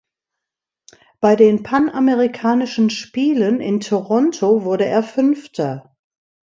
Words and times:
Bei 1.19 1.35
den 1.35 1.61
Panamerikanischen 1.61 2.89
Spielen 2.89 3.61
in 3.61 3.81
Toronto 3.81 4.63
wurde 4.63 4.85
er 4.87 5.03
Fünfter. 5.03 5.95